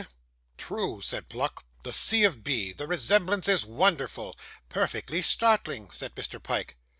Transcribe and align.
'True,' 0.57 0.99
said 0.99 1.29
Pluck, 1.29 1.63
'the 1.83 1.93
C. 1.93 2.23
of 2.23 2.43
B. 2.43 2.73
The 2.73 2.87
resemblance 2.87 3.47
is 3.47 3.67
wonderful!' 3.67 4.35
'Perfectly 4.67 5.21
startling,' 5.21 5.91
said 5.91 6.15
Mr. 6.15 6.41
Pyke. 6.41 6.75